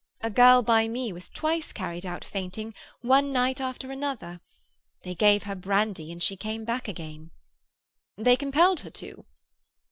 [0.21, 4.41] A girl by me was twice carried out fainting, one night after another.
[5.03, 7.29] They gave her brandy, and she came back again."
[8.17, 9.25] "They compelled her to?"